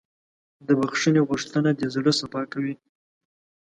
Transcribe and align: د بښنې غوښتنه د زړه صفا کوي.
د 0.67 0.69
بښنې 0.79 1.21
غوښتنه 1.29 1.69
د 1.79 1.81
زړه 1.95 2.11
صفا 2.19 2.41
کوي. 2.51 2.73